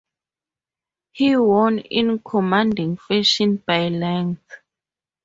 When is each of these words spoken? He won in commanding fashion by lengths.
He 1.11 1.35
won 1.37 1.77
in 1.77 2.17
commanding 2.25 2.97
fashion 2.97 3.57
by 3.57 3.89
lengths. 3.89 4.55